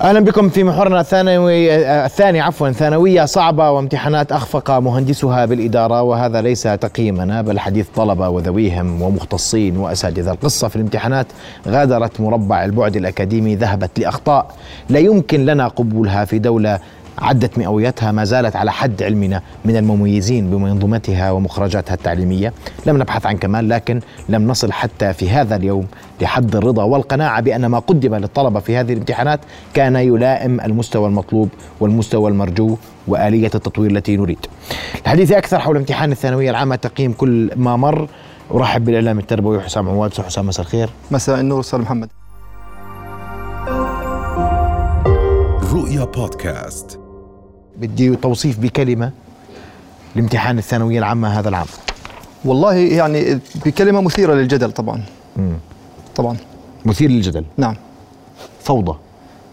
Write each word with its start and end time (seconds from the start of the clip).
أهلا 0.00 0.20
بكم 0.20 0.48
في 0.48 0.64
محورنا 0.64 1.00
الثانوي 1.00 1.74
الثاني 2.04 2.40
عفوا 2.40 2.70
ثانوية 2.70 3.24
صعبة 3.24 3.70
وامتحانات 3.70 4.32
أخفق 4.32 4.70
مهندسها 4.70 5.44
بالإدارة 5.46 6.02
وهذا 6.02 6.40
ليس 6.40 6.62
تقييمنا 6.62 7.42
بل 7.42 7.58
حديث 7.58 7.86
طلبة 7.96 8.28
وذويهم 8.28 9.02
ومختصين 9.02 9.76
وأساتذة 9.76 10.30
القصة 10.30 10.68
في 10.68 10.76
الامتحانات. 10.76 11.26
غادرت 11.68 12.20
مربع 12.20 12.64
البعد 12.64 12.96
الأكاديمي 12.96 13.54
ذهبت 13.54 13.98
لأخطاء 13.98 14.46
لا 14.88 14.98
يمكن 14.98 15.46
لنا 15.46 15.68
قبولها 15.68 16.24
في 16.24 16.38
دولة 16.38 16.78
عدت 17.18 17.58
مئوياتها 17.58 18.12
ما 18.12 18.24
زالت 18.24 18.56
على 18.56 18.72
حد 18.72 19.02
علمنا 19.02 19.42
من 19.64 19.76
المميزين 19.76 20.50
بمنظومتها 20.50 21.30
ومخرجاتها 21.30 21.94
التعليمية. 21.94 22.52
لم 22.86 22.96
نبحث 22.96 23.26
عن 23.26 23.36
كمال 23.36 23.68
لكن 23.68 24.00
لم 24.28 24.48
نصل 24.48 24.72
حتى 24.72 25.12
في 25.12 25.30
هذا 25.30 25.56
اليوم 25.56 25.86
لحد 26.20 26.56
الرضا 26.56 26.82
والقناعة 26.82 27.40
بأن 27.40 27.66
ما 27.66 27.78
قدم 27.78 28.14
للطلبة 28.14 28.60
في 28.60 28.76
هذه 28.76 28.92
الامتحانات 28.92 29.40
كان 29.74 29.96
يلائم 29.96 30.60
المستوى 30.60 31.08
المطلوب 31.08 31.48
والمستوى 31.80 32.30
المرجو 32.30 32.76
وآلية 33.08 33.50
التطوير 33.54 33.90
التي 33.90 34.16
نريد. 34.16 34.46
الحديث 35.04 35.32
أكثر 35.32 35.58
حول 35.58 35.76
امتحان 35.76 36.12
الثانوية 36.12 36.50
العامة 36.50 36.76
تقييم 36.76 37.12
كل 37.12 37.50
ما 37.56 37.76
مر. 37.76 38.08
أرحب 38.54 38.84
بالإعلام 38.84 39.18
التربوي 39.18 39.60
حسام 39.60 39.88
عواد. 39.88 40.14
حسام 40.14 40.46
مساء 40.46 40.66
الخير. 40.66 40.90
مساء 41.10 41.40
النور 41.40 41.60
أستاذ 41.60 41.78
محمد. 41.78 42.08
رؤيا 45.72 46.04
بودكاست. 46.04 47.03
بدي 47.80 48.16
توصيف 48.16 48.58
بكلمة 48.58 49.10
لامتحان 50.16 50.58
الثانوية 50.58 50.98
العامة 50.98 51.28
هذا 51.38 51.48
العام. 51.48 51.66
والله 52.44 52.74
يعني 52.74 53.38
بكلمة 53.66 54.00
مثيرة 54.00 54.34
للجدل 54.34 54.72
طبعا. 54.72 55.02
مم. 55.36 55.56
طبعا. 56.16 56.36
مثير 56.84 57.10
للجدل؟ 57.10 57.44
نعم. 57.56 57.76
فوضى؟ 58.62 58.98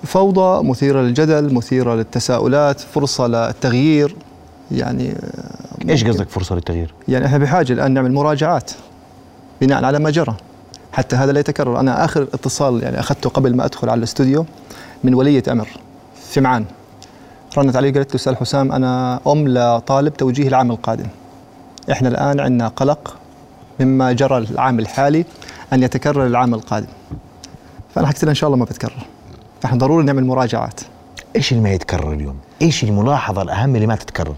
فوضى 0.04 0.68
مثيرة 0.68 1.02
للجدل 1.02 1.54
مثيرة 1.54 1.96
للتساؤلات 1.96 2.80
فرصة 2.80 3.28
للتغيير. 3.28 4.16
يعني 4.72 5.14
إيش 5.90 6.04
قصدك 6.04 6.30
فرصة 6.30 6.56
للتغيير؟ 6.56 6.94
يعني 7.08 7.26
إحنا 7.26 7.38
بحاجة 7.38 7.74
الآن 7.74 7.92
نعمل 7.92 8.12
مراجعات 8.12 8.72
بناء 9.62 9.86
على 9.86 10.00
ما 10.00 10.10
جرى. 10.10 10.36
حتى 10.94 11.16
هذا 11.16 11.32
لا 11.32 11.40
يتكرر. 11.40 11.80
أنا 11.80 12.06
آخر 12.06 12.24
اتصال 12.24 12.84
يعني 12.84 13.00
أخذته 13.00 13.30
قبل 13.30 13.56
ما 13.56 13.66
أدخل 13.66 13.90
على 13.90 13.98
الاستوديو 13.98 14.46
من 15.04 15.14
ولية 15.14 15.44
أمر 15.48 15.68
في 16.30 16.42
معان 16.42 16.66
رنت 17.58 17.76
علي 17.76 17.92
قالت 17.92 18.10
له 18.10 18.16
أستاذ 18.16 18.36
حسام 18.36 18.72
أنا 18.72 19.20
أم 19.28 19.48
لطالب 19.48 20.14
توجيه 20.14 20.48
العام 20.48 20.72
القادم. 20.72 21.08
إحنا 21.92 22.10
الآن 22.10 22.40
عندنا 22.40 22.68
قلق 22.68 23.18
مما 23.80 24.12
جرى 24.12 24.38
العام 24.38 24.80
الحالي 24.80 25.26
أن 25.74 25.84
يتكرر 25.84 26.28
العام 26.28 26.54
القادم. 26.54 26.88
فأنا 27.96 28.08
حكيت 28.08 28.24
إن 28.24 28.34
شاء 28.34 28.48
الله 28.48 28.58
ما 28.58 28.66
بتكرر. 28.66 29.06
فإحنا 29.62 29.78
ضروري 29.78 30.06
نعمل 30.06 30.26
مراجعات. 30.26 30.82
إيش 31.36 31.52
اللي 31.52 31.64
ما 31.64 31.72
يتكرر 31.72 32.14
اليوم؟ 32.14 32.38
إيش 32.62 32.84
الملاحظة 32.84 33.42
الأهم 33.42 33.76
اللي 33.76 33.88
ما 33.88 33.96
تتكرر؟ 33.96 34.36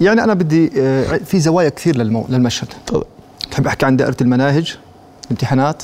يعني 0.00 0.24
أنا 0.24 0.34
بدي 0.34 0.70
آه، 0.78 1.16
في 1.16 1.40
زوايا 1.40 1.68
كثير 1.68 1.96
للمو... 1.96 2.26
للمشهد. 2.28 2.68
بحب 3.50 3.66
أحكي 3.66 3.86
عن 3.86 3.96
دائرة 3.96 4.16
المناهج 4.20 4.76
امتحانات 5.30 5.82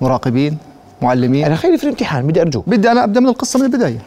مراقبين؟ 0.00 0.58
معلمين. 1.02 1.44
أنا 1.44 1.56
خليني 1.56 1.78
في 1.78 1.84
الامتحان 1.84 2.26
بدي 2.26 2.40
أرجوك. 2.40 2.68
بدي 2.68 2.90
أنا 2.90 3.04
أبدأ 3.04 3.20
من 3.20 3.28
القصة 3.28 3.58
من 3.58 3.64
البداية. 3.64 3.98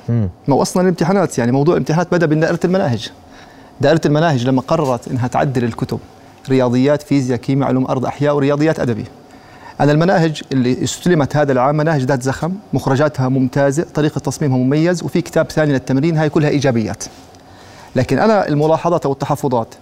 ما 0.47 0.55
هو 0.55 0.61
أصلا 0.61 0.83
الامتحانات 0.83 1.37
يعني 1.37 1.51
موضوع 1.51 1.73
الامتحانات 1.73 2.11
بدأ 2.11 2.27
من 2.27 2.39
دائره 2.39 2.59
المناهج. 2.65 3.09
دائرة 3.81 4.01
المناهج 4.05 4.47
لما 4.47 4.61
قررت 4.61 5.07
إنها 5.07 5.27
تعدل 5.27 5.63
الكتب 5.63 5.99
رياضيات 6.49 7.01
فيزياء 7.01 7.39
كيمياء 7.39 7.69
علوم 7.69 7.85
أرض 7.85 8.05
أحياء 8.05 8.35
ورياضيات 8.35 8.79
أدبي. 8.79 9.05
أنا 9.81 9.91
المناهج 9.91 10.41
اللي 10.51 10.83
استلمت 10.83 11.35
هذا 11.35 11.51
العام 11.51 11.77
مناهج 11.77 12.01
ذات 12.01 12.23
زخم 12.23 12.53
مخرجاتها 12.73 13.29
ممتازة 13.29 13.85
طريقة 13.93 14.19
تصميمها 14.19 14.57
مميز 14.57 15.03
وفي 15.03 15.21
كتاب 15.21 15.51
ثاني 15.51 15.73
للتمرين 15.73 16.17
هاي 16.17 16.29
كلها 16.29 16.49
إيجابيات. 16.49 17.03
لكن 17.95 18.19
أنا 18.19 18.47
الملاحظات 18.47 19.05
أو 19.05 19.11
التحفظات 19.11 19.75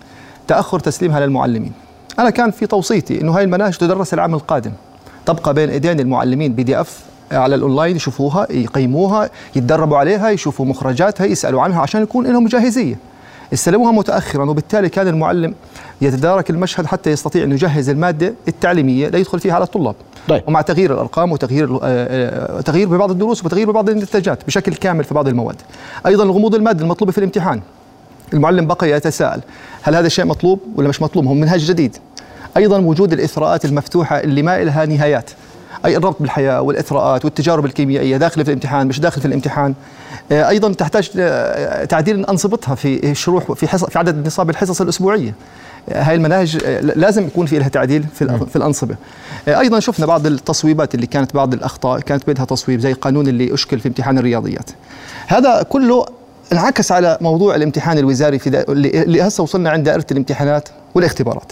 تأخر 0.48 0.80
تسليمها 0.80 1.20
للمعلمين. 1.20 1.72
أنا 2.20 2.30
كان 2.30 2.52
في 2.52 2.68
توصيتي 2.68 3.22
إنه 3.22 3.32
هاي 3.32 3.44
المناهج 3.44 3.78
تدرس 3.78 4.14
العام 4.14 4.34
القادم. 4.34 4.72
تبقى 5.28 5.54
بين 5.54 5.70
إيدين 5.70 6.00
المعلمين 6.00 6.54
PDF 6.54 7.00
على 7.32 7.56
الأونلاين 7.56 7.96
يشوفوها 7.96 8.48
يقيموها 8.52 9.30
يتدربوا 9.56 9.98
عليها 9.98 10.30
يشوفوا 10.30 10.66
مخرجاتها 10.66 11.26
يسألوا 11.26 11.62
عنها 11.62 11.82
عشان 11.82 12.04
يكون 12.04 12.28
لهم 12.28 12.48
جاهزية. 12.48 12.96
استلموها 13.54 13.92
متاخرا 13.92 14.50
وبالتالي 14.50 14.90
كان 14.90 15.08
المعلم 15.08 15.54
يتدارك 16.02 16.50
المشهد 16.50 16.86
حتى 16.86 17.12
يستطيع 17.12 17.44
أن 17.44 17.52
يجهز 17.52 17.90
المادة 17.90 18.34
التعليمية 18.48 19.08
ليدخل 19.08 19.40
فيها 19.40 19.54
على 19.54 19.64
الطلاب. 19.64 19.96
طيب. 20.28 20.44
ومع 20.48 20.62
تغيير 20.62 20.94
الأرقام 20.94 21.32
وتغيير 21.32 21.76
آه، 21.76 21.80
آه، 21.84 22.62
تغيير 22.62 22.88
ببعض 22.88 23.12
الدروس 23.12 23.46
وتغيير 23.46 23.72
ببعض 23.72 23.90
النتاجات 23.90 24.46
بشكل 24.48 24.74
كامل 24.74 25.04
في 25.04 25.14
بعض 25.14 25.28
المواد. 25.28 25.56
أيضا 26.06 26.24
الغموض 26.24 26.56
المادي 26.56 26.84
المطلوبه 26.84 27.12
في 27.12 27.18
الامتحان. 27.18 27.62
المعلم 28.34 28.68
بقي 28.68 28.92
يتساءل 28.92 29.42
هل 29.82 29.96
هذا 29.96 30.08
الشيء 30.08 30.26
مطلوب 30.26 30.60
ولا 30.76 30.90
مش 30.90 31.02
مطلوب؟ 31.02 31.26
هو 31.26 31.34
منهج 31.34 31.60
جديد. 31.60 31.98
أيضا 32.58 32.78
وجود 32.78 33.14
الإثراءات 33.14 33.66
المفتوحة 33.66 34.20
اللي 34.20 34.42
ما 34.42 34.64
لها 34.64 34.86
نهايات 34.86 35.32
أي 35.86 35.98
الربط 35.98 36.22
بالحياة 36.22 36.62
والإثراءات 36.62 37.26
والتجارب 37.26 37.66
الكيميائية 37.66 38.18
داخل 38.18 38.46
في 38.46 38.50
الامتحان 38.52 38.88
مش 38.88 39.00
داخل 39.00 39.22
في 39.22 39.28
الامتحان. 39.28 39.74
آه، 40.32 40.50
أيضا 40.50 40.74
تحتاج 40.74 41.10
آه، 41.20 41.86
تعديل 41.86 42.26
أنصبتها 42.26 42.76
في 42.76 43.12
الشروح 43.12 43.52
في 43.52 43.68
حص 43.68 43.86
في 43.86 44.00
عدد 44.00 44.28
نصاب 44.28 44.50
الحصص 44.50 44.82
الأسبوعية. 44.82 45.34
آه، 45.90 46.02
هاي 46.02 46.16
المناهج 46.16 46.58
لازم 46.82 47.28
يكون 47.28 47.46
في 47.46 47.60
لها 47.60 47.68
تعديل 47.68 48.06
في 48.14 48.46
في 48.50 48.56
الأنصبة. 48.56 48.96
أيضا 49.48 49.80
شفنا 49.80 50.06
بعض 50.06 50.26
التصويبات 50.26 50.96
اللي 50.96 51.08
كانت 51.08 51.34
بعض 51.36 51.54
الأخطاء 51.54 52.00
كانت 52.00 52.30
بدها 52.30 52.46
تصويب 52.46 52.80
زي 52.80 52.92
القانون 52.92 53.28
اللي 53.28 53.54
أشكل 53.54 53.80
في 53.80 53.88
امتحان 53.88 54.18
الرياضيات. 54.18 54.70
هذا 55.28 55.64
كله 55.64 56.06
انعكس 56.54 56.92
على 56.92 57.18
موضوع 57.22 57.56
الامتحان 57.56 57.98
الوزاري 57.98 58.40
في 58.40 58.66
اللي 58.70 59.22
هسه 59.22 59.44
وصلنا 59.44 59.70
عند 59.70 59.86
دائرة 59.86 60.06
الامتحانات 60.12 60.70
والاختبارات. 60.96 61.52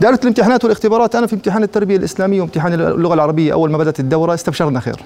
دائرة 0.00 0.18
الامتحانات 0.22 0.64
والاختبارات. 0.64 1.16
أنا 1.16 1.26
في 1.26 1.34
امتحان 1.34 1.62
التربية 1.62 1.96
الإسلامية 1.96 2.40
وامتحان 2.40 2.72
اللغة 2.72 3.14
العربية 3.14 3.52
أول 3.52 3.70
ما 3.70 3.78
بدأت 3.78 4.00
الدورة 4.00 4.34
استبشرنا 4.34 4.80
خير. 4.80 5.00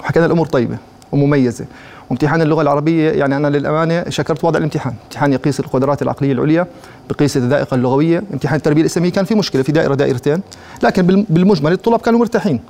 وحكينا 0.00 0.26
الأمور 0.26 0.46
طيبة 0.46 0.76
ومميزة. 1.12 1.64
وامتحان 2.10 2.42
اللغة 2.42 2.62
العربية 2.62 3.10
يعني 3.10 3.36
أنا 3.36 3.48
للأمانة 3.48 4.04
شكرت 4.08 4.44
وضع 4.44 4.58
الامتحان. 4.58 4.94
امتحان 5.04 5.32
يقيس 5.32 5.60
القدرات 5.60 6.02
العقلية 6.02 6.32
العليا 6.32 6.66
بقيس 7.10 7.36
الذائقة 7.36 7.74
اللغوية. 7.74 8.22
امتحان 8.32 8.56
التربية 8.56 8.80
الإسلامية 8.80 9.10
كان 9.10 9.24
في 9.24 9.34
مشكلة 9.34 9.62
في 9.62 9.72
دائرة 9.72 9.94
دائرتين. 9.94 10.40
لكن 10.82 11.24
بالمجمل 11.28 11.72
الطلاب 11.72 12.00
كانوا 12.00 12.20
مرتاحين. 12.20 12.60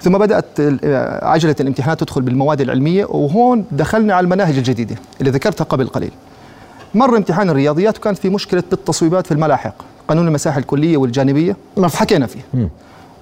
ثم 0.00 0.18
بدأت 0.18 0.46
عجلة 1.22 1.56
الامتحانات 1.60 2.00
تدخل 2.00 2.22
بالمواد 2.22 2.60
العلمية. 2.60 3.04
وهون 3.04 3.64
دخلنا 3.72 4.14
على 4.14 4.24
المناهج 4.24 4.56
الجديدة 4.56 4.96
اللي 5.20 5.30
ذكرتها 5.30 5.64
قبل 5.64 5.86
قليل. 5.86 6.10
مر 6.94 7.16
امتحان 7.16 7.50
الرياضيات 7.50 7.98
وكانت 7.98 8.18
في 8.18 8.30
مشكلة 8.30 8.62
بالتصويبات 8.70 9.26
في 9.26 9.32
الملاحق. 9.32 9.74
قانون 10.08 10.28
المساحة 10.28 10.58
الكلية 10.58 10.96
والجانبية 10.96 11.56
حكينا 11.82 12.26
فيه. 12.26 12.40
م. 12.54 12.68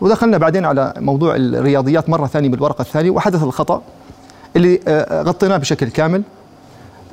ودخلنا 0.00 0.38
بعدين 0.38 0.65
على 0.65 0.94
موضوع 0.97 1.37
الرياضيات 1.37 2.10
مرة 2.10 2.26
ثانية 2.26 2.48
بالورقة 2.48 2.82
الثانية 2.82 3.10
وحدث 3.10 3.43
الخطأ 3.43 3.82
اللي 4.56 4.81
آه، 4.88 5.22
غطيناه 5.22 5.56
بشكل 5.56 5.88
كامل. 5.88 6.22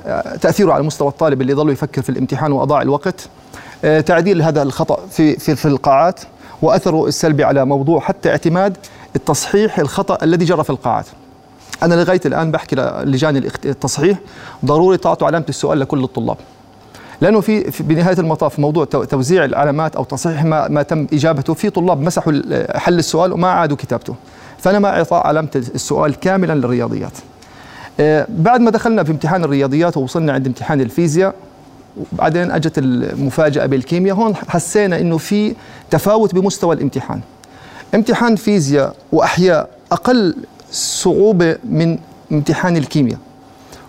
آه، 0.06 0.36
تأثيره 0.36 0.72
على 0.72 0.82
مستوى 0.82 1.08
الطالب 1.08 1.40
اللي 1.40 1.54
ظل 1.54 1.70
يفكر 1.70 2.02
في 2.02 2.08
الامتحان 2.08 2.52
وأضاع 2.52 2.82
الوقت. 2.82 3.28
آه، 3.84 4.00
تعديل 4.00 4.42
هذا 4.42 4.62
الخطأ 4.62 4.98
في 5.10 5.36
في 5.36 5.56
في 5.56 5.68
القاعات 5.68 6.20
وأثره 6.62 7.06
السلبي 7.06 7.44
على 7.44 7.64
موضوع 7.64 8.00
حتى 8.00 8.30
اعتماد 8.30 8.76
التصحيح 9.16 9.78
الخطأ 9.78 10.18
الذي 10.24 10.44
جرى 10.44 10.64
في 10.64 10.70
القاعات. 10.70 11.06
أنا 11.82 11.94
لغاية 11.94 12.20
الآن 12.26 12.50
بحكي 12.50 12.76
للجان 12.76 13.36
التصحيح 13.64 14.18
ضروري 14.64 14.96
تعطوا 14.96 15.26
علامة 15.26 15.44
السؤال 15.48 15.80
لكل 15.80 16.04
الطلاب. 16.04 16.36
لأنه 17.20 17.40
في, 17.40 17.82
بنهاية 17.82 18.18
المطاف 18.18 18.58
موضوع 18.58 18.84
توزيع 18.84 19.44
العلامات 19.44 19.96
أو 19.96 20.04
تصحيح 20.04 20.44
ما, 20.44 20.68
ما 20.68 20.82
تم 20.82 21.06
إجابته 21.12 21.54
في 21.54 21.70
طلاب 21.70 22.00
مسحوا 22.00 22.32
حل 22.78 22.98
السؤال 22.98 23.32
وما 23.32 23.48
عادوا 23.48 23.76
كتابته. 23.76 24.14
فأنا 24.58 24.78
ما 24.78 24.88
إعطاء 24.88 25.26
علامة 25.26 25.48
السؤال 25.54 26.20
كاملا 26.20 26.52
للرياضيات. 26.52 27.12
آه، 28.00 28.26
بعد 28.28 28.60
ما 28.60 28.70
دخلنا 28.70 29.04
في 29.04 29.12
امتحان 29.12 29.44
الرياضيات 29.44 29.96
ووصلنا 29.96 30.32
عند 30.32 30.46
امتحان 30.46 30.80
الفيزياء 30.80 31.34
وبعدين 32.12 32.50
أجت 32.50 32.78
المفاجأة 32.78 33.66
بالكيمياء 33.66 34.16
هون 34.16 34.36
حسينا 34.36 35.00
إنه 35.00 35.18
في 35.18 35.54
تفاوت 35.90 36.34
بمستوى 36.34 36.74
الامتحان. 36.74 37.20
امتحان 37.94 38.36
فيزياء 38.36 38.94
وأحياء 39.12 39.68
أقل 39.92 40.36
صعوبة 40.72 41.56
من 41.64 41.98
امتحان 42.32 42.76
الكيمياء. 42.76 43.18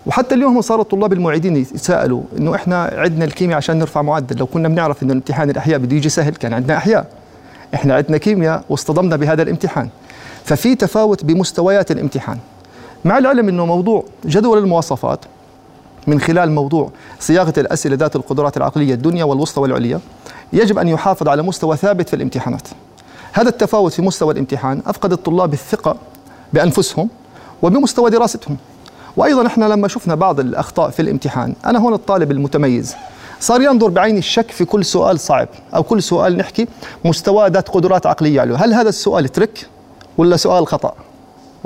وحتى 0.06 0.36
اليوم 0.36 0.62
صار 0.62 0.82
الطلاب 0.82 1.14
المعيدين 1.14 1.56
يتساءلوا 1.56 2.22
إنه 2.38 2.56
إحنا 2.56 2.94
عندنا 2.94 3.26
الكيمياء 3.26 3.58
عشان 3.58 3.80
نرفع 3.80 4.02
معدل. 4.02 4.38
لو 4.38 4.46
كنا 4.46 4.68
بنعرف 4.68 5.04
إنه 5.04 5.12
الامتحان 5.12 5.50
الأحياء 5.50 5.80
بده 5.80 5.96
يجي 5.96 6.10
سهل 6.10 6.36
كان 6.36 6.54
عندنا 6.54 6.78
أحياء. 6.78 7.08
إحنا 7.74 7.96
عندنا 7.96 8.18
كيمياء 8.18 8.64
واصطدمنا 8.70 9.16
بهذا 9.16 9.42
الامتحان. 9.42 9.90
ففي 10.44 10.76
تفاوت 10.76 11.26
بمستويات 11.26 11.92
الامتحان. 11.92 12.38
مع 13.06 13.18
العلم 13.18 13.50
إنه 13.50 13.66
موضوع 13.66 14.04
جدول 14.26 14.58
المواصفات 14.58 15.20
من 16.08 16.20
خلال 16.20 16.52
موضوع 16.52 16.92
صياغة 17.20 17.54
الأسئلة 17.58 17.96
ذات 17.96 18.16
القدرات 18.16 18.58
العقلية 18.58 18.94
الدنيا 18.94 19.24
والوسطى 19.24 19.62
والعليا 19.62 20.00
يجب 20.54 20.78
أن 20.78 20.88
يحافظ 20.88 21.28
على 21.28 21.42
مستوى 21.42 21.78
ثابت 21.78 22.10
في 22.10 22.16
الامتحانات. 22.16 22.68
هذا 23.34 23.50
التفاوت 23.50 23.94
في 23.94 24.02
مستوى 24.02 24.34
الامتحان 24.34 24.82
أفقد 24.86 25.12
الطلاب 25.12 25.54
الثقة 25.54 25.96
بأنفسهم 26.54 27.10
وبمستوى 27.62 28.10
دراستهم. 28.10 28.58
وأيضا 29.18 29.48
إحنا 29.48 29.66
لما 29.66 29.88
شفنا 29.88 30.16
بعض 30.16 30.40
الأخطاء 30.40 30.90
في 30.90 31.02
الامتحان 31.02 31.54
أنا 31.66 31.80
هون 31.80 31.94
الطالب 31.94 32.32
المتميز 32.32 32.96
صار 33.40 33.62
ينظر 33.62 33.88
بعين 33.88 34.18
الشك 34.18 34.52
في 34.52 34.66
كل 34.66 34.86
سؤال 34.86 35.20
صعب 35.20 35.48
أو 35.76 35.84
كل 35.84 36.04
سؤال 36.04 36.38
نحكي 36.38 36.68
مستوى 37.06 37.50
ذات 37.50 37.70
قدرات 37.70 38.06
عقلية 38.06 38.42
عليه. 38.42 38.56
هل 38.56 38.74
هذا 38.74 38.90
السؤال 38.90 39.30
ترك 39.30 39.68
ولا 40.18 40.38
سؤال 40.38 40.68
خطأ؟ 40.68 40.94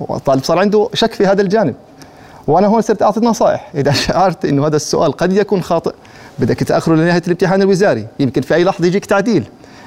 الطالب 0.09 0.43
صار 0.43 0.59
عنده 0.59 0.89
شك 0.93 1.13
في 1.13 1.25
هذا 1.25 1.41
الجانب. 1.41 1.75
وأنا 2.47 2.67
هون 2.67 2.81
صرت 2.81 3.01
أعطي 3.01 3.19
نصائح. 3.19 3.71
إذا 3.75 3.91
شعرت 3.91 4.45
إنه 4.45 4.67
هذا 4.67 4.75
السؤال 4.75 5.11
قد 5.11 5.33
يكون 5.33 5.63
خاطئ 5.63 5.93
بدك 6.39 6.59
تأخره 6.63 6.95
لنهاية 6.95 7.21
الامتحان 7.25 7.61
الوزاري. 7.61 8.07
يمكن 8.19 8.41
في 8.41 8.55
أي 8.55 8.63
لحظة 8.63 8.87
يجيك 8.87 9.05
تعديل. 9.05 9.43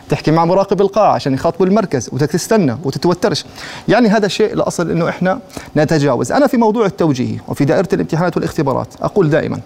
تحكي 0.08 0.30
مع 0.30 0.44
مراقب 0.44 0.80
القاعة 0.80 1.12
عشان 1.12 1.34
يخاطبوا 1.34 1.66
المركز 1.66 2.08
وبدك 2.12 2.30
تستنى 2.30 2.78
وتتوترش. 2.84 3.44
يعني 3.88 4.08
هذا 4.08 4.28
شيء 4.28 4.52
الأصل 4.52 4.90
أنه 4.90 5.08
إحنا 5.08 5.40
نتجاوز. 5.76 6.32
أنا 6.32 6.46
في 6.46 6.56
موضوع 6.56 6.86
التوجيه 6.86 7.38
وفي 7.48 7.64
دائرة 7.64 7.88
الامتحانات 7.92 8.36
والاختبارات 8.36 8.88
أقول 9.02 9.30
دائما 9.30 9.60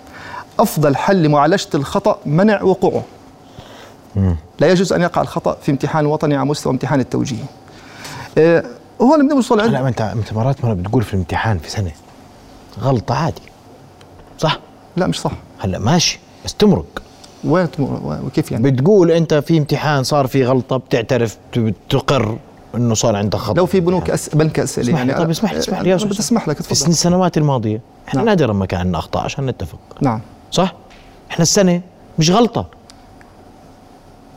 أفضل 0.60 0.96
حل 0.96 1.22
لمعالجة 1.22 1.68
الخطأ 1.74 2.18
منع 2.26 2.62
وقوعه. 2.62 3.02
لا 4.60 4.70
يجوز 4.70 4.92
أن 4.92 5.02
يقع 5.02 5.22
الخطأ 5.22 5.56
في 5.62 5.70
امتحان 5.70 6.06
وطني 6.06 6.36
على 6.36 6.46
مستوى 6.48 6.72
امتحان 6.72 7.00
التوجيه 7.00 7.44
أه 8.38 8.64
هون 9.00 9.28
بنوصل 9.28 9.60
عند 9.60 9.70
لا 9.72 9.88
أنت 9.88 10.00
أنت 10.00 10.32
مرات 10.32 10.64
مرات 10.64 10.76
بتقول 10.76 11.02
في 11.02 11.14
الامتحان 11.14 11.58
في 11.58 11.70
سنة 11.70 11.92
غلطة 12.80 13.14
عادي. 13.14 13.42
صح؟ 14.38 14.58
لا 14.96 15.06
مش 15.06 15.20
صح. 15.20 15.32
هلأ 15.58 15.78
ماشي 15.78 16.20
بس 16.44 16.54
تمرق. 16.54 17.02
وين 17.44 17.68
وكيف 18.26 18.52
يعني؟ 18.52 18.70
بتقول 18.70 19.10
أنت 19.10 19.34
في 19.34 19.58
امتحان 19.58 20.02
صار 20.02 20.26
في 20.26 20.44
غلطة 20.44 20.76
بتعترف 20.76 21.36
تقر 21.90 22.38
إنه 22.74 22.94
صار 22.94 23.16
عندك 23.16 23.38
خطأ 23.38 23.56
لو 23.56 23.66
في 23.66 23.80
بنوك 23.80 24.10
أس... 24.10 24.28
بنك 24.28 24.58
أسئلة 24.58 24.98
يعني 24.98 25.14
طيب 25.14 25.30
اسمح 25.30 25.52
لي 25.52 25.58
اسمح 25.58 25.80
لي 25.80 25.96
أستاذ 25.96 26.08
بسمح 26.08 26.48
لك 26.48 26.58
تفضل 26.58 26.90
السنوات 26.90 27.38
الماضية 27.38 27.80
إحنا 28.08 28.20
نعم. 28.20 28.28
نادرا 28.28 28.52
ما 28.52 28.66
كان 28.66 28.80
عندنا 28.80 28.98
اخطاء 28.98 29.24
عشان 29.24 29.46
نتفق 29.46 29.78
نعم 30.00 30.20
صح؟ 30.50 30.74
إحنا 31.30 31.42
السنة 31.42 31.80
مش 32.18 32.30
غلطة 32.30 32.66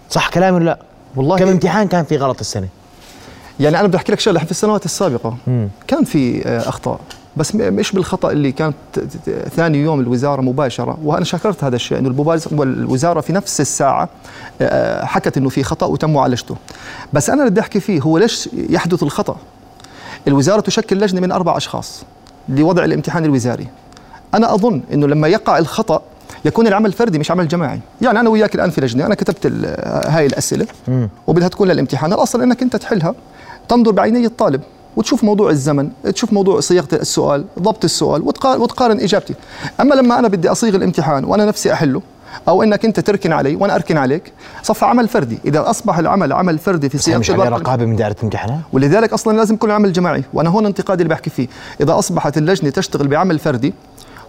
صح 0.10 0.30
كلامي 0.30 0.56
ولا 0.58 0.66
لا؟ 0.66 0.80
والله 1.16 1.38
كم 1.38 1.48
امتحان 1.48 1.88
كان 1.88 2.04
في 2.04 2.18
غلط 2.18 2.40
السنة؟ 2.40 2.68
يعني 3.60 3.80
أنا 3.80 3.88
بدي 3.88 3.98
أحكي 3.98 4.12
لك 4.12 4.20
شغلة 4.20 4.40
في 4.40 4.52
السنوات 4.52 4.86
السابقة 4.86 5.38
مم. 5.48 5.70
كان 5.88 6.04
في 6.04 6.48
آه، 6.48 6.70
أخطاء 6.70 7.00
بس 7.38 7.56
مش 7.56 7.92
بالخطأ 7.92 8.32
اللي 8.32 8.52
كانت 8.52 8.76
ثاني 9.56 9.78
يوم 9.78 10.00
الوزارة 10.00 10.42
مباشرة. 10.42 10.98
وأنا 11.04 11.26
شكرت 11.26 11.64
هذا 11.64 11.76
الشيء 11.76 11.98
إنه 11.98 12.38
الوزاره 12.52 13.22
في 13.22 13.34
نفس 13.34 13.62
الساعة 13.62 14.10
آه، 14.62 15.06
حكت 15.06 15.38
إنه 15.38 15.50
في 15.50 15.64
خطأ 15.64 15.86
وتم 15.86 16.14
معالجته. 16.14 16.56
بس 17.14 17.30
أنا 17.30 17.40
اللي 17.40 17.52
بدي 17.52 17.62
أحكي 17.62 17.80
فيه 17.80 18.02
هو 18.02 18.18
ليش 18.18 18.50
يحدث 18.54 19.04
الخطأ؟ 19.04 19.38
الوزارة 20.28 20.62
تشكل 20.62 21.00
لجنة 21.00 21.22
من 21.22 21.32
أربع 21.32 21.58
أشخاص 21.58 22.04
لوضع 22.50 22.86
الامتحان 22.86 23.26
الوزاري. 23.26 23.68
أنا 24.34 24.54
أظن 24.54 24.82
إنه 24.94 25.08
لما 25.08 25.28
يقع 25.28 25.58
الخطأ 25.58 26.02
يكون 26.46 26.68
العمل 26.68 26.92
فردي 26.92 27.20
مش 27.20 27.32
عمل 27.32 27.48
جماعي. 27.48 27.80
يعني 28.02 28.20
أنا 28.20 28.30
وياك 28.30 28.56
الآن 28.56 28.70
في 28.70 28.82
لجنة 28.82 29.06
أنا 29.06 29.16
كتبت 29.16 29.46
هاي 30.08 30.26
الأسئلة 30.26 30.68
وبدها 31.28 31.48
تكون 31.48 31.68
للامتحان. 31.68 32.14
الأصل 32.14 32.42
إنك 32.42 32.62
أنت 32.62 32.76
تحلها 32.76 33.16
تنظر 33.68 33.92
بعيني 33.92 34.26
الطالب. 34.26 34.62
وتشوف 34.96 35.24
موضوع 35.24 35.50
الزمن 35.50 35.90
تشوف 36.14 36.34
موضوع 36.34 36.60
صياغة 36.60 36.88
السؤال 36.94 37.46
ضبط 37.60 37.84
السؤال 37.84 38.22
وتقارن 38.46 39.00
إجابتي. 39.00 39.34
أما 39.82 39.96
لما 39.96 40.20
أنا 40.20 40.28
بدي 40.28 40.50
أصيغ 40.50 40.76
الامتحان 40.76 41.26
وأنا 41.26 41.46
نفسي 41.46 41.74
أحله 41.74 42.02
أو 42.48 42.64
إنك 42.64 42.86
أنت 42.86 43.00
تركن 43.00 43.32
علي 43.32 43.56
وأنا 43.56 43.76
أركن 43.76 43.98
عليك 43.98 44.34
صفى 44.64 44.86
عمل 44.86 45.08
فردي. 45.08 45.40
إذا 45.46 45.70
أصبح 45.70 45.98
العمل 45.98 46.34
عمل 46.34 46.58
فردي 46.58 46.90
في 46.90 46.98
صياغة 46.98 47.20
مش 47.20 47.32
عليه 47.32 47.50
رقابة 47.50 47.86
من 47.86 47.96
دائرة 47.96 48.16
الامتحانات؟ 48.20 48.60
ولذلك 48.74 49.14
أصلا 49.14 49.38
لازم 49.38 49.56
يكون 49.56 49.72
عمل 49.72 49.94
جماعي. 49.94 50.24
وأنا 50.34 50.50
هون 50.50 50.66
انتقادي 50.66 51.04
اللي 51.04 51.14
بحكي 51.14 51.30
فيه. 51.30 51.48
إذا 51.82 52.00
أصبحت 52.00 52.38
اللجنة 52.38 52.70
تشتغل 52.70 53.08
بعمل 53.08 53.40
فردي 53.40 53.74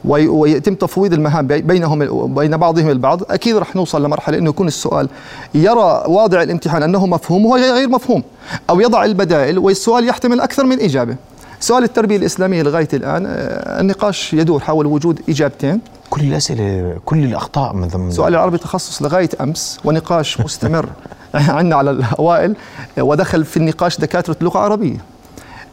ويتم 0.07 0.75
تفويض 0.75 1.13
المهام 1.13 1.47
بينهم 1.47 2.35
بين 2.35 2.57
بعضهم 2.57 2.91
البعض. 2.91 3.23
أكيد 3.31 3.57
رح 3.57 3.77
نوصل 3.77 4.05
لمرحلة 4.05 4.39
إنه 4.39 4.51
يكون 4.51 4.67
السؤال 4.67 5.09
يرى 5.55 6.05
واضع 6.07 6.43
الامتحان 6.43 6.83
أنه 6.83 7.07
مفهوم 7.07 7.47
وهو 7.47 7.57
غير 7.57 7.89
مفهوم 7.89 8.23
أو 8.71 8.81
يضع 8.81 9.05
البدائل 9.05 9.59
والسؤال 9.59 10.09
يحتمل 10.09 10.41
أكثر 10.41 10.65
من 10.65 10.81
إجابة. 10.81 11.17
سؤال 11.61 11.85
التربية 11.85 12.17
الإسلامية 12.17 12.63
لغاية 12.63 12.89
الآن 12.93 13.27
آه، 13.27 13.81
النقاش 13.81 14.35
يدور 14.35 14.61
حول 14.61 14.87
وجود 14.87 15.21
إجابتين. 15.29 15.81
كل 16.11 16.21
الأسئلة 16.21 16.97
كل 17.05 17.25
الأخطاء 17.25 17.73
من 17.73 17.89
ضمن 17.89 18.11
سؤال 18.11 18.35
العربي 18.35 18.59
تخصص 18.59 19.03
لغاية 19.03 19.29
أمس 19.41 19.81
ونقاش 19.85 20.41
مستمر 20.41 20.89
عندنا 21.35 21.77
على 21.77 21.91
الأوائل 21.91 22.57
ودخل 22.99 23.45
في 23.45 23.57
النقاش 23.57 24.01
دكاترة 24.01 24.37
لغة 24.41 24.59
عربية 24.59 24.97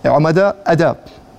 عمداء 0.05 0.55
أداب. 0.67 0.95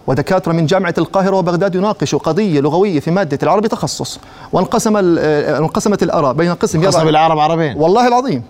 ودكاترة 0.06 0.53
من 0.53 0.67
جامعة 0.67 0.95
القاهرة 0.99 1.37
وبغداد 1.37 1.75
يناقشوا 1.75 2.19
قضية 2.19 2.61
لغوية 2.61 3.01
في 3.01 3.11
مادة 3.11 3.39
العربي 3.43 3.69
تخصص 3.69 4.19
وانقسم 4.53 4.97
آه، 5.19 5.59
انقسمت 5.59 6.03
الآراء 6.03 6.33
بين 6.33 6.55
قسم 6.55 6.83
يضع 6.83 7.03
العرب 7.03 7.39
عربين. 7.39 7.77
والله 7.77 8.09
العظيم. 8.09 8.43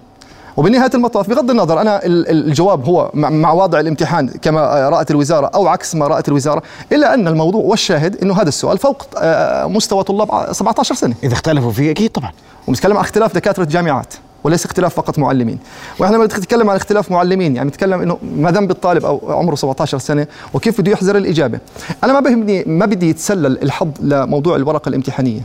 وبنهاية 0.56 0.91
المطاف 0.95 1.31
بغض 1.31 1.51
النظر 1.51 1.81
أنا 1.81 2.01
الجواب 2.05 2.85
هو 2.85 3.11
مع 3.15 3.53
وضع 3.53 3.81
الامتحان 3.81 4.29
كما 4.29 4.89
رأت 4.89 5.11
الوزارة 5.11 5.47
أو 5.47 5.67
عكس 5.69 5.95
ما 5.95 6.06
رأت 6.06 6.29
الوزارة 6.29 6.62
إلا 6.93 7.15
أن 7.15 7.29
الموضوع 7.29 7.62
والشاهد 7.65 8.17
إنه 8.23 8.35
هذا 8.35 8.49
السؤال 8.49 8.79
فوق 8.79 9.07
آه، 9.19 9.67
مستوى 9.67 10.03
طلاب 10.05 10.53
17 10.53 10.95
سنة. 10.95 11.15
إذا 11.23 11.33
اختلفوا 11.33 11.73
فيه 11.73 11.91
أكيد 11.91 12.11
طبعا. 12.11 12.31
ونتكلم 12.69 12.97
عن 12.97 13.05
اختلاف 13.05 13.35
دكاترة 13.35 13.65
جامعات. 13.65 14.15
وليس 14.44 14.64
اختلاف 14.64 14.94
فقط 14.94 15.19
معلمين 15.19 15.58
وإحنا 15.99 16.17
لما 16.17 16.25
نتكلم 16.25 16.70
عن 16.70 16.76
اختلاف 16.76 17.11
معلمين 17.11 17.56
يعني 17.56 17.69
نتكلم 17.69 18.02
إنه 18.02 18.19
ما 18.37 18.50
ذنب 18.50 18.70
الطالب 18.70 19.05
أو 19.05 19.32
عمره 19.32 19.55
17 19.55 19.99
سنة 19.99 20.26
وكيف 20.55 20.81
بده 20.81 20.93
يحذر 20.93 21.17
الإجابة 21.17 21.58
أنا 22.05 22.12
ما 22.12 22.20
بهمني 22.20 22.64
ما 22.67 22.87
بدي 22.87 23.11
يتسلل 23.11 23.62
الحظ 23.62 23.88
لموضوع 24.00 24.56
الورقة 24.56 24.88
الامتحانية 24.88 25.41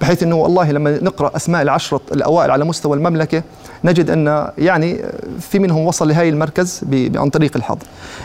بحيث 0.00 0.22
إنه 0.22 0.36
والله 0.36 0.72
لما 0.72 0.98
نقرأ 1.02 1.36
أسماء 1.36 1.62
العشرة 1.62 2.00
الأوائل 2.12 2.50
على 2.50 2.64
مستوى 2.64 2.96
المملكة 2.96 3.42
نجد 3.84 4.10
أن 4.10 4.48
يعني 4.58 5.00
في 5.40 5.58
منهم 5.58 5.86
وصل 5.86 6.08
لهي 6.08 6.28
المركز 6.28 6.80
عن 7.14 7.30
طريق 7.30 7.56
الحظ. 7.56 7.78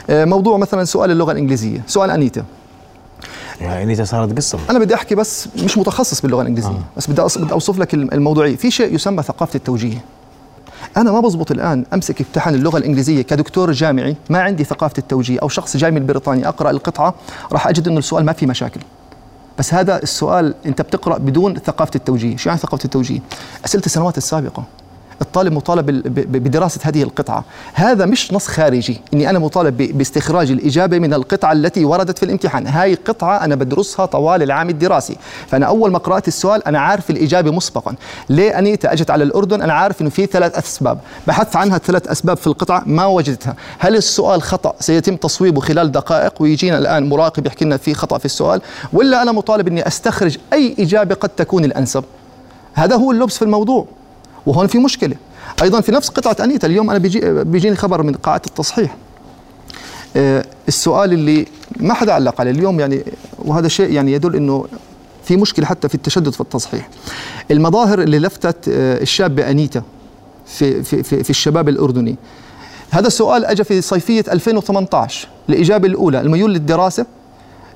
آه، 0.09 0.25
موضوع 0.25 0.57
مثلا 0.57 0.83
سؤال 0.83 1.11
اللغة 1.11 1.31
الإنجليزية، 1.31 1.83
سؤال 1.87 2.11
أنيتا. 2.11 2.43
يعني 3.61 3.83
أنيتا 3.83 4.03
صارت 4.03 4.37
قصة 4.37 4.59
أنا 4.69 4.79
بدي 4.79 4.95
أحكي 4.95 5.15
بس 5.15 5.47
مش 5.63 5.77
متخصص 5.77 6.21
باللغة 6.21 6.41
الإنجليزية، 6.41 6.69
آه. 6.69 6.83
بس 6.97 7.09
بدي 7.09 7.21
بدي 7.37 7.53
أوصف 7.53 7.79
لك 7.79 7.93
الموضوعية، 7.93 8.55
في 8.55 8.71
شيء 8.71 8.95
يسمى 8.95 9.23
ثقافة 9.23 9.55
التوجيه. 9.55 9.97
أنا 10.97 11.11
ما 11.11 11.19
بزبط 11.19 11.51
الآن 11.51 11.85
أمسك 11.93 12.21
امتحان 12.21 12.55
اللغة 12.55 12.77
الإنجليزية 12.77 13.21
كدكتور 13.21 13.71
جامعي 13.71 14.15
ما 14.29 14.39
عندي 14.39 14.63
ثقافة 14.63 14.93
التوجيه 14.97 15.39
أو 15.39 15.49
شخص 15.49 15.77
جاي 15.77 15.91
من 15.91 16.05
بريطانيا 16.05 16.47
أقرأ 16.47 16.69
القطعة 16.69 17.13
راح 17.51 17.67
أجد 17.67 17.87
إنه 17.87 17.99
السؤال 17.99 18.25
ما 18.25 18.33
في 18.33 18.45
مشاكل. 18.45 18.79
بس 19.59 19.73
هذا 19.73 20.03
السؤال 20.03 20.55
أنت 20.65 20.81
بتقرأ 20.81 21.17
بدون 21.17 21.55
ثقافة 21.55 21.91
التوجيه. 21.95 22.37
شو 22.37 22.49
يعني 22.49 22.61
ثقافة 22.61 22.85
التوجيه؟ 22.85 23.19
أسئلة 23.65 23.85
السنوات 23.85 24.17
السابقة. 24.17 24.63
الطالب 25.21 25.53
مطالب 25.53 25.85
بدراسة 26.31 26.81
هذه 26.83 27.03
القطعة. 27.03 27.43
هذا 27.73 28.05
مش 28.05 28.33
نص 28.33 28.47
خارجي. 28.47 29.01
إني 29.13 29.29
أنا 29.29 29.39
مطالب 29.39 29.77
باستخراج 29.97 30.51
الإجابة 30.51 30.99
من 30.99 31.13
القطعة 31.13 31.51
التي 31.51 31.85
وردت 31.85 32.17
في 32.17 32.25
الامتحان. 32.25 32.67
هاي 32.67 32.95
قطعة 32.95 33.45
أنا 33.45 33.55
بدرسها 33.55 34.05
طوال 34.05 34.43
العام 34.43 34.69
الدراسي. 34.69 35.17
فأنا 35.47 35.65
أول 35.65 35.91
ما 35.91 35.97
قرأت 35.97 36.27
السؤال 36.27 36.67
أنا 36.67 36.79
عارف 36.79 37.09
الإجابة 37.09 37.51
مسبقا. 37.51 37.95
ليه؟ 38.29 38.59
أنيتا 38.59 38.93
أجت 38.93 39.11
على 39.11 39.23
الأردن 39.23 39.61
أنا 39.61 39.73
عارف 39.73 40.01
إنه 40.01 40.09
في 40.09 40.25
ثلاث 40.25 40.57
أسباب. 40.57 40.99
بحثت 41.27 41.55
عنها 41.55 41.77
ثلاث 41.77 42.07
أسباب 42.07 42.37
في 42.37 42.47
القطعة 42.47 42.83
ما 42.85 43.05
وجدتها. 43.05 43.55
هل 43.79 43.95
السؤال 43.95 44.41
خطأ؟ 44.41 44.75
سيتم 44.79 45.15
تصويبه 45.15 45.61
خلال 45.61 45.91
دقائق 45.91 46.33
ويجينا 46.39 46.77
الآن 46.77 47.09
مراقب 47.09 47.45
يحكي 47.45 47.65
لنا 47.65 47.77
في 47.77 47.93
خطأ 47.93 48.17
في 48.17 48.25
السؤال. 48.25 48.61
ولا 48.93 49.21
أنا 49.21 49.31
مطالب 49.31 49.67
إني 49.67 49.87
أستخرج 49.87 50.37
أي 50.53 50.75
إجابة 50.79 51.15
قد 51.15 51.29
تكون 51.29 51.65
الأنسب؟ 51.65 52.03
هذا 52.73 52.95
هو 52.95 53.11
اللبس 53.11 53.37
في 53.37 53.41
الموضوع. 53.41 53.85
وهون 54.47 54.67
في 54.67 54.79
مشكلة. 54.79 55.15
أيضا 55.61 55.81
في 55.81 55.91
نفس 55.91 56.09
قطعة 56.09 56.43
أنيتا 56.43 56.67
اليوم 56.67 56.89
أنا 56.89 56.99
بيجي 56.99 57.43
بيجيني 57.43 57.75
خبر 57.75 58.03
من 58.03 58.13
قاعه 58.13 58.41
التصحيح. 58.47 58.95
آه، 60.15 60.45
السؤال 60.67 61.13
اللي 61.13 61.45
ما 61.79 61.93
حدا 61.93 62.13
علق 62.13 62.41
عليه 62.41 62.51
اليوم 62.51 62.79
يعني 62.79 63.03
وهذا 63.39 63.67
شيء 63.67 63.91
يعني 63.91 64.11
يدل 64.11 64.35
إنه 64.35 64.65
في 65.23 65.37
مشكلة 65.37 65.65
حتى 65.65 65.89
في 65.89 65.95
التشدد 65.95 66.29
في 66.29 66.41
التصحيح. 66.41 66.89
المظاهر 67.51 68.01
اللي 68.01 68.19
لفتت 68.19 68.69
آه، 68.69 69.01
الشابه 69.01 69.51
انيتا 69.51 69.83
في 70.45 70.83
في 70.83 71.03
في, 71.03 71.23
في 71.23 71.29
الشباب 71.29 71.69
الأردني. 71.69 72.15
هذا 72.89 73.07
السؤال 73.07 73.45
اجى 73.45 73.63
في 73.63 73.81
صيفية 73.81 74.23
2018 74.31 75.27
الإجابة 75.49 75.87
الأولى 75.87 76.21
الميول 76.21 76.53
للدراسة 76.53 77.05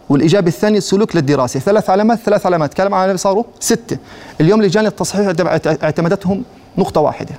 والإجابة 0.09 0.47
الثانية 0.47 0.77
السلوك 0.77 1.15
للدراسة. 1.15 1.59
ثلاث 1.59 1.89
علامات 1.89 2.19
ثلاث 2.19 2.45
علامات. 2.45 2.73
كم 2.73 2.93
علامة 2.93 3.17
صاروا 3.17 3.43
ستة. 3.59 3.97
اليوم 4.41 4.61
لجان 4.61 4.85
التصحيح 4.85 5.33
اعتمدتهم 5.83 6.43
نقطة 6.77 7.01
واحدة. 7.01 7.35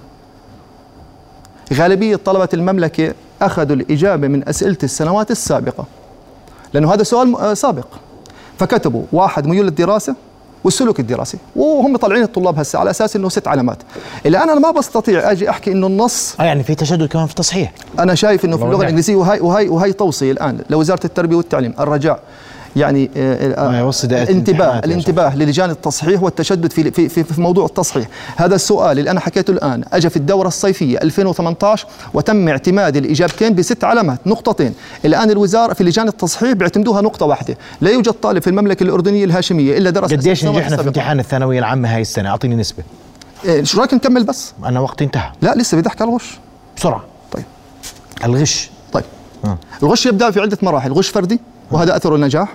غالبية 1.73 2.17
طلبة 2.17 2.49
المملكة 2.55 3.15
أخذوا 3.43 3.77
الإجابة 3.77 4.29
من 4.29 4.49
أسئلة 4.49 4.79
السنوات 4.83 5.31
السابقة 5.31 5.85
لأنه 6.75 6.95
هذا 6.95 7.03
سؤال 7.03 7.37
آه، 7.37 7.55
سابق. 7.55 7.87
فكتبوا 8.59 9.03
واحد 9.13 9.47
ميول 9.47 9.67
للدراسة 9.67 10.15
والسلوك 10.65 11.01
الدراسي 11.01 11.39
وهم 11.57 11.97
طالعين 11.97 12.23
الطلاب 12.23 12.59
هسه 12.59 12.79
على 12.79 12.91
أساس 12.91 13.17
إنه 13.17 13.29
ست 13.29 13.49
علامات. 13.49 13.79
الآن 14.27 14.51
أنا 14.51 14.61
ما 14.61 14.71
بستطيع 14.71 15.31
أجي 15.31 15.51
أحكي 15.51 15.73
إنه 15.73 15.87
النص 15.87 16.35
آه 16.41 16.45
يعني 16.45 16.63
في 16.63 16.75
تشدد 16.75 17.09
كمان 17.09 17.27
في 17.27 17.31
التصحيح. 17.31 17.73
أنا 17.99 18.15
شايف 18.15 18.45
إنه 18.45 18.57
في 18.57 18.65
اللغة 18.65 18.83
الإنجليزية 18.83 19.15
وهي 19.17 19.41
وهي 19.41 19.69
وهي 19.69 19.93
توصيه 19.93 20.33
الآن. 20.33 20.59
لوزاره 20.71 21.07
التربية 21.07 21.37
والتعليم 21.37 21.75
الرجاء. 21.81 22.21
يعني 22.77 23.11
دائرة 24.05 24.31
الانتباه 24.31 24.79
الانتباه 24.79 25.37
للجان 25.37 25.71
التصحيح 25.71 26.23
والتشدد 26.23 26.73
في 26.73 26.91
في 26.91 27.09
في, 27.09 27.25
في 27.25 27.41
موضوع 27.41 27.67
التصحيح. 27.67 28.09
هذا 28.37 28.55
السؤال 28.55 28.99
اللي 28.99 29.11
أنا 29.11 29.21
حكيته 29.21 29.51
الآن 29.51 29.85
اجى 29.93 30.11
في 30.11 30.17
الدورة 30.17 30.49
الصيفية 30.49 30.99
2018 30.99 31.87
وتم 32.15 32.49
اعتماد 32.49 32.97
الإجابتين 32.97 33.55
بست 33.55 33.85
علامات 33.85 34.27
نقطتين. 34.27 34.75
الآن 35.05 35.31
الوزارة 35.31 35.75
في 35.75 35.85
لجان 35.85 36.09
التصحيح 36.09 36.53
بيعتمدوها 36.53 37.01
نقطة 37.01 37.27
واحدة. 37.27 37.57
لا 37.81 37.91
يوجد 37.91 38.13
طالب 38.13 38.43
في 38.43 38.51
المملكة 38.51 38.83
الأردنية 38.83 39.25
الهاشمية 39.25 39.79
إلا 39.79 39.91
درس 39.91 40.13
قديش 40.13 40.45
نجحنا 40.45 40.77
في. 40.77 40.83
امتحان 40.83 41.21
الثانوية 41.21 41.59
العامة 41.59 41.95
هاي 41.95 42.01
السنة؟ 42.01 42.29
أعطيني 42.29 42.55
نسبة. 42.55 42.83
إيه، 43.45 43.65
شو 43.65 43.79
رأيك 43.79 43.95
نكمل 43.95 44.25
بس؟ 44.25 44.53
أنا 44.65 44.81
وقتي 44.81 45.05
انتهى. 45.05 45.33
لا 45.43 45.55
لسه 45.55 45.77
بدي 45.77 45.89
أحكي 45.89 46.03
على 46.03 46.11
الغش. 46.11 46.39
بسرعة. 46.77 47.05
طيب. 47.33 47.45
الغش. 48.25 48.71
طيب. 48.93 49.05
آه. 49.45 49.59
الغش 49.83 50.07
يبدأ 50.07 50.31
في 50.31 50.41
عدة 50.41 50.59
مراحل 50.63 50.93
غش 50.93 51.09
فردي 51.09 51.41
وهذا 51.71 51.97
أثره 51.97 52.15
النجاح 52.17 52.55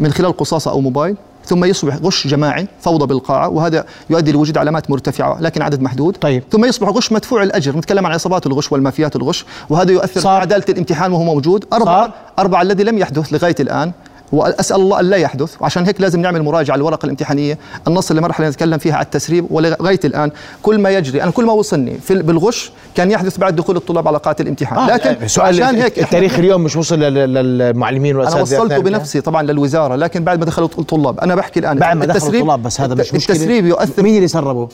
من 0.00 0.12
خلال 0.12 0.36
قصاصة 0.36 0.70
أو 0.70 0.80
موبايل 0.80 1.16
ثم 1.44 1.64
يصبح 1.64 1.96
غش 1.96 2.26
جماعي 2.26 2.68
فوضى 2.80 3.06
بالقاعة 3.06 3.48
وهذا 3.48 3.84
يؤدي 4.10 4.32
لوجود 4.32 4.58
علامات 4.58 4.90
مرتفعة 4.90 5.40
لكن 5.40 5.62
عدد 5.62 5.82
محدود 5.82 6.16
طيب. 6.16 6.42
ثم 6.52 6.64
يصبح 6.64 6.88
غش 6.88 7.12
مدفوع 7.12 7.42
الأجر 7.42 7.76
نتكلم 7.76 8.06
عن 8.06 8.12
عصابات 8.12 8.46
الغش 8.46 8.72
والمافيات 8.72 9.16
الغش 9.16 9.44
وهذا 9.68 9.92
يؤثر 9.92 10.20
صار. 10.20 10.32
على 10.32 10.40
عدالة 10.40 10.64
الامتحان 10.68 11.12
وهو 11.12 11.24
موجود 11.24 11.64
أربعة 11.72 12.02
صار. 12.02 12.12
أربعة 12.38 12.62
الذي 12.62 12.84
لم 12.84 12.98
يحدث 12.98 13.32
لغاية 13.32 13.54
الآن 13.60 13.92
وأسأل 14.32 14.76
الله 14.76 15.00
أن 15.00 15.04
لا 15.04 15.16
يحدث. 15.16 15.54
وعشان 15.60 15.84
هيك 15.86 16.00
لازم 16.00 16.20
نعمل 16.20 16.42
مراجعة 16.42 16.76
للورقة 16.76 17.04
الامتحانية. 17.04 17.58
ان 17.88 17.94
نصل 17.94 18.16
لمرحله 18.16 18.48
نتكلم 18.48 18.78
فيها 18.78 18.94
على 18.94 19.04
التسريب 19.04 19.46
ولغاية 19.50 20.00
الآن 20.04 20.30
كل 20.62 20.78
ما 20.78 20.90
يجري. 20.90 21.22
أنا 21.22 21.30
كل 21.30 21.44
ما 21.46 21.52
وصلني 21.52 21.98
في 21.98 22.14
بالغش 22.14 22.72
كان 22.94 23.10
يحدث 23.10 23.38
بعد 23.38 23.56
دخول 23.56 23.76
الطلاب 23.76 24.08
على 24.08 24.18
قاعه 24.18 24.36
الامتحان. 24.40 24.78
آه 24.78 24.94
لكن 24.94 25.28
سؤال 25.28 25.62
عشان 25.62 25.74
هيك 25.80 25.98
التاريخ 25.98 26.38
اليوم 26.38 26.60
مش 26.64 26.76
وصل 26.76 26.98
لل- 27.00 27.34
للمعلمين 27.34 28.10
أنا 28.10 28.18
والأساتذة 28.18 28.42
وصلته 28.42 28.56
أثناء 28.64 28.66
الامتحان؟ 28.80 28.98
بنفسي 28.98 29.20
طبعا 29.20 29.42
للوزارة 29.42 29.96
لكن 29.96 30.24
بعد 30.24 30.38
ما 30.38 30.44
دخلوا 30.44 30.68
الطلاب. 30.78 31.20
أنا 31.20 31.34
بحكي 31.34 31.60
الآن 31.60 31.78
بعد 31.78 31.96
ما 31.96 32.06
دخلوا 32.06 32.34
الطلاب 32.34 32.62
بس 32.62 32.80
هذا 32.80 32.94
مش 32.94 33.14
مشكلة. 33.14 33.36
التسريب 33.36 33.66
يؤثر. 33.66 34.02
مين 34.02 34.16
اللي 34.16 34.28
سربوا؟ 34.28 34.66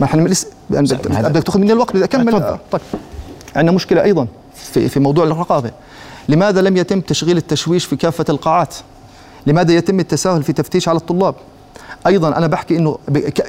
ما 0.00 0.06
إحنا 0.06 0.28
لسه 0.28 0.46
هذا- 1.10 1.28
بدك 1.28 1.42
تأخذ 1.42 1.58
مني 1.60 1.72
الوقت 1.72 1.94
بدي 1.94 2.04
أكمل. 2.04 2.32
تفضل. 2.32 2.42
آه، 2.42 2.58
طيب. 2.72 2.80
عندنا 3.56 3.72
مشكلة 3.72 4.02
أيضا 4.02 4.26
في 4.54 4.88
في 4.88 5.00
موضوع 5.00 5.24
الرقابة. 5.24 5.70
لماذا 6.28 6.62
لم 6.62 6.76
يتم 6.76 7.00
تشغيل 7.00 7.36
التشويش 7.36 7.84
في 7.84 7.96
كافة 7.96 8.24
القاعات؟ 8.28 8.74
لماذا 9.46 9.72
يتم 9.72 10.00
التساهل 10.00 10.42
في 10.42 10.52
تفتيش 10.52 10.88
على 10.88 10.98
الطلاب؟ 10.98 11.34
أيضا 12.06 12.28
أنا 12.36 12.46
بحكي 12.46 12.76
إنه 12.76 12.98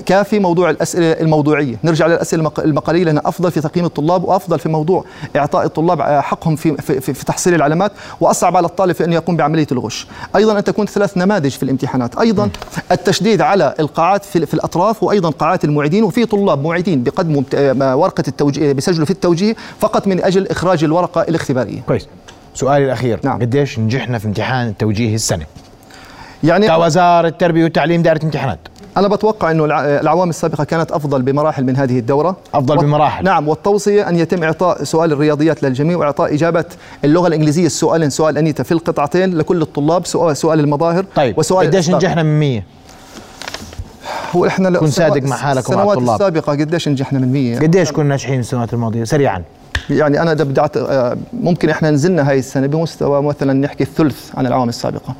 كافي 0.05 0.39
موضوع 0.39 0.69
الأسئلة 0.69 1.11
الموضوعية. 1.11 1.75
نرجع 1.83 2.07
للأسئلة 2.07 2.39
المق- 2.43 2.59
المقالية 2.59 3.03
لانها 3.03 3.21
أفضل 3.25 3.51
في 3.51 3.61
تقييم 3.61 3.85
الطلاب 3.85 4.23
وأفضل 4.23 4.59
في 4.59 4.69
موضوع 4.69 5.05
إعطاء 5.35 5.65
الطلاب 5.65 6.01
حقهم 6.01 6.55
في, 6.55 6.77
في, 6.77 7.01
في, 7.01 7.13
في 7.13 7.25
تحصيل 7.25 7.53
العلامات 7.55 7.91
وأصعب 8.21 8.57
على 8.57 8.67
الطالب 8.67 8.91
في 8.95 9.03
أن 9.05 9.13
يقوم 9.13 9.35
بعملية 9.37 9.67
الغش. 9.71 10.07
أيضا 10.35 10.57
ان 10.57 10.63
تكون 10.63 10.85
ثلاث 10.85 11.17
نماذج 11.17 11.51
في 11.51 11.63
الامتحانات. 11.63 12.17
أيضا 12.17 12.49
التشديد 12.91 13.41
على 13.41 13.73
القاعات 13.79 14.25
في, 14.25 14.45
في 14.45 14.53
الأطراف 14.53 15.03
وأيضا 15.03 15.29
قاعات 15.29 15.63
المعيدين 15.65 16.03
وفي 16.03 16.25
طلاب 16.25 16.63
معيدين 16.63 17.03
آه، 17.53 17.95
ورقة 17.95 18.23
التوجيه 18.27 18.71
بيسجلوا 18.71 19.05
في 19.05 19.11
التوجيه 19.11 19.55
فقط 19.79 20.07
من 20.07 20.23
أجل 20.23 20.47
إخراج 20.47 20.83
الورقة 20.83 21.21
الاختبارية. 21.21 21.81
كويس. 21.87 22.07
سؤالي 22.55 22.85
الأخير 22.85 23.19
نعم. 23.23 23.39
قديش 23.41 23.79
نجحنا 23.79 24.17
في 24.17 24.25
امتحان 24.27 24.67
التوجيه 24.67 25.15
السنة 25.15 25.45
يعني 26.43 26.67
كوزارة 26.67 27.27
التربية 27.27 27.63
والتعليم 27.63 28.01
دائرة 28.01 28.19
امتحانات 28.23 28.59
أنا 28.97 29.07
بتوقع 29.07 29.51
أنه 29.51 29.65
الع- 29.65 29.85
الأعوام 29.85 30.29
السابقة 30.29 30.63
كانت 30.63 30.91
أفضل 30.91 31.21
بمراحل 31.21 31.63
من 31.63 31.75
هذه 31.77 31.99
الدورة 31.99 32.37
أفضل 32.53 32.77
وال- 32.77 32.85
بمراحل. 32.85 33.23
نعم 33.25 33.47
والتوصية 33.47 34.09
أن 34.09 34.15
يتم 34.15 34.43
إعطاء 34.43 34.83
سؤال 34.83 35.11
الرياضيات 35.11 35.63
للجميع 35.63 35.97
وإعطاء 35.97 36.33
إجابة 36.35 36.65
اللغة 37.05 37.27
الإنجليزية 37.27 37.65
السؤالين 37.65 38.09
سؤال 38.09 38.37
أنيتا 38.37 38.63
في 38.63 38.71
القطعتين 38.71 39.37
لكل 39.37 39.61
الطلاب 39.61 40.05
سؤال 40.05 40.37
سؤال 40.37 40.59
المظاهر 40.59 41.05
طيب 41.15 41.37
وسؤال 41.37 41.67
قديش. 41.67 41.89
نجحنا 41.89 42.23
من 42.23 42.39
100 42.39 42.63
هو 44.35 44.45
إحنا 44.47 44.67
ل- 44.67 44.77
كن 44.77 44.87
صادق 44.87 45.05
السنوات- 45.15 45.29
مع 45.29 45.35
حالك 45.37 45.69
ومع 45.69 45.77
السنوات 45.77 45.97
الطلاب. 45.97 46.15
السابقة 46.21 46.51
قديش 46.51 46.87
نجحنا 46.89 47.19
من 47.19 47.33
100 47.33 47.59
قديش 47.59 47.91
كنا 47.91 48.09
ناجحين 48.09 48.39
السنوات 48.39 48.73
الماضية 48.73 49.03
سريعا 49.03 49.43
يعني 49.89 50.21
أنا 50.21 50.33
بدي 50.33 50.61
أعط- 50.61 50.77
آه، 50.77 51.17
ممكن 51.33 51.69
إحنا 51.69 51.91
نزلنا 51.91 52.29
هاي 52.29 52.39
السنة 52.39 52.67
بمستوى 52.67 53.21
مثلا 53.21 53.53
نحكي 53.53 53.83
الثلث 53.83 54.29
عن 54.37 54.47
الأعوام 54.47 54.69
السابقة. 54.69 55.15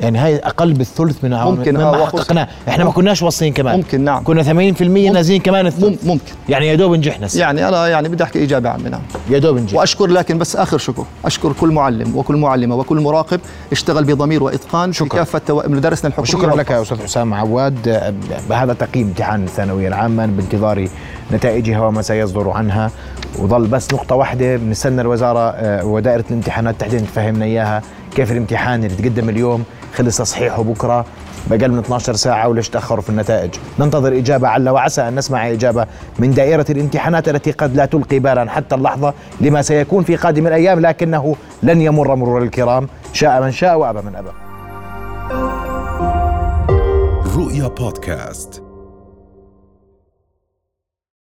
يعني 0.00 0.18
هاي 0.18 0.36
أقل 0.36 0.72
بالثلث 0.72 1.24
من 1.24 1.34
عوامل 1.34 1.58
ممكن، 1.58 1.74
مما 1.74 1.82
آه، 2.02 2.06
حققناه. 2.06 2.48
إحنا 2.68 2.84
ما 2.84 2.90
كناش 2.90 3.22
واصلين 3.22 3.52
كمان. 3.52 3.76
ممكن، 3.76 4.00
نعم. 4.00 4.24
كنا 4.24 4.42
80% 4.42 5.10
نازلين 5.10 5.40
كمان 5.40 5.66
الثلث. 5.66 6.04
مم- 6.04 6.10
ممكن. 6.10 6.32
يعني 6.48 6.66
يا 6.68 6.74
دوب 6.74 6.94
نجحنا. 6.94 7.26
السنة. 7.26 7.40
يعني 7.40 7.68
أنا 7.68 7.88
يعني 7.88 8.08
بدي 8.08 8.24
أحكي 8.24 8.44
إجابة 8.44 8.68
عامة 8.70 8.88
نعم. 8.88 9.00
يا 9.30 9.38
دوب 9.38 9.56
نجح. 9.56 9.74
وأشكر 9.74 10.06
لكن 10.06 10.38
بس 10.38 10.56
آخر 10.56 10.78
شكر. 10.78 11.04
أشكر 11.24 11.52
كل 11.52 11.68
معلم 11.68 12.16
وكل 12.16 12.36
معلمة 12.36 12.74
وكل 12.76 13.00
مراقب 13.00 13.40
اشتغل 13.72 14.04
بضمير 14.04 14.42
وإتقان 14.42 14.92
في 14.92 14.98
شكرا. 14.98 15.18
كافة 15.18 15.38
تو- 15.38 15.62
مدارسنا 15.66 16.08
الحكومية. 16.08 16.44
وشكرا 16.44 16.56
لك 16.56 16.70
يا. 16.70 16.82
أستاذ 16.82 17.02
حسام 17.02 17.34
عواد. 17.34 18.12
بهذا 18.50 18.72
تقييم 18.72 19.06
امتحان 19.06 19.44
الثانوية 19.44 19.88
العامة 19.88 20.26
بانتظار 20.26 20.88
نتائجها 21.32 21.80
وما 21.80 22.02
سيصدر 22.02 22.50
عنها. 22.50 22.90
وظل 23.38 23.66
بس 23.66 23.94
نقطة 23.94 24.14
واحدة 24.14 24.56
بنستنى 24.56 25.00
الوزارة 25.00 25.50
آه، 25.50 25.84
ودائرة 25.84 26.24
الامتحانات 26.30 26.80
تحديدا 26.80 27.04
تفهمنا 27.04 27.44
إياها. 27.44 27.82
كيف 28.16 28.32
الامتحان 28.32 28.84
اللي 28.84 28.96
تقدم 28.96 29.28
اليوم؟ 29.28 29.64
خلص 29.94 30.18
تصحيحه 30.18 30.62
بكرة 30.62 31.04
بأقل 31.50 31.72
من 31.72 31.78
12 31.78 32.14
ساعة 32.14 32.48
وليش 32.48 32.68
تأخروا 32.68 33.02
في 33.02 33.10
النتائج؟ 33.10 33.50
ننتظر 33.78 34.18
إجابة 34.18 34.48
عل 34.48 34.68
وعسى 34.68 35.08
أن 35.08 35.14
نسمع 35.14 35.50
إجابة 35.50 35.86
من 36.18 36.30
دائرة 36.30 36.66
الامتحانات 36.70 37.28
التي 37.28 37.50
قد 37.50 37.76
لا 37.76 37.84
تلقي 37.84 38.18
بالا 38.18 38.50
حتى 38.50 38.74
اللحظة 38.74 39.14
لما 39.40 39.62
سيكون 39.62 40.04
في 40.04 40.16
قادم 40.16 40.46
الأيام 40.46 40.80
لكنه 40.80 41.36
لن 41.62 41.80
يمر 41.80 42.14
مرور 42.14 42.42
الكرام. 42.42 42.88
شاء 43.12 43.42
من 43.42 43.52
شاء 43.52 43.78
وأبى 43.78 44.00
من 44.02 44.16
أبى. 44.16 44.30
رؤيا 47.36 47.68
بودكاست. 47.68 48.67